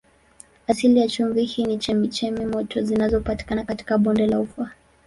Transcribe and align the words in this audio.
Asili 0.67 0.99
ya 0.99 1.07
chumvi 1.07 1.43
hii 1.45 1.65
ni 1.65 1.77
chemchemi 1.77 2.45
moto 2.45 2.81
zinazopatikana 2.81 3.63
katika 3.63 3.97
bonde 3.97 4.27
la 4.27 4.39
Ufa. 4.39 4.71